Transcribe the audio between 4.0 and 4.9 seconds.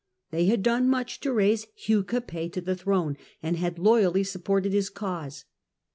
supported his